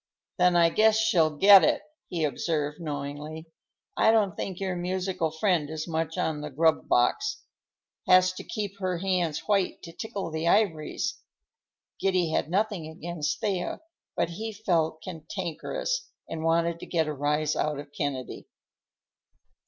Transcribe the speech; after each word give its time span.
"Then 0.39 0.55
I 0.55 0.69
guess 0.69 0.97
she'll 0.97 1.37
get 1.37 1.63
it," 1.63 1.83
he 2.07 2.23
observed 2.23 2.81
knowingly. 2.81 3.45
"I 3.95 4.09
don't 4.09 4.35
think 4.35 4.59
your 4.59 4.75
musical 4.75 5.29
friend 5.29 5.69
is 5.69 5.87
much 5.87 6.17
on 6.17 6.41
the 6.41 6.49
grub 6.49 6.87
box. 6.87 7.43
Has 8.07 8.33
to 8.33 8.43
keep 8.43 8.79
her 8.79 8.97
hands 8.97 9.41
white 9.41 9.83
to 9.83 9.91
tickle 9.93 10.31
the 10.31 10.47
ivories." 10.47 11.19
Giddy 11.99 12.31
had 12.31 12.49
nothing 12.49 12.87
against 12.87 13.41
Thea, 13.41 13.79
but 14.15 14.29
he 14.29 14.53
felt 14.53 15.03
cantankerous 15.03 16.09
and 16.27 16.43
wanted 16.43 16.79
to 16.79 16.87
get 16.87 17.05
a 17.07 17.13
rise 17.13 17.55
out 17.55 17.77
of 17.77 17.91
Kennedy. 17.95 18.47